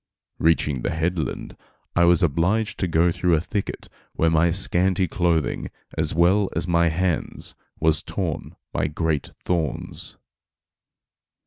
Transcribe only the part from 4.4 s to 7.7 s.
scanty clothing, as well as my hands,